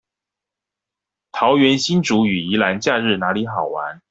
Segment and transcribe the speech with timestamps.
[1.31, 3.99] 桃園新竹與宜蘭假日哪裡好玩